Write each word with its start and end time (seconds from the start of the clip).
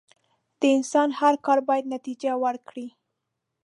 د 0.59 0.61
انسان 0.77 1.09
هر 1.19 1.33
کار 1.45 1.59
بايد 1.67 1.85
نتیجه 1.95 2.31
ورکړي. 2.43 2.87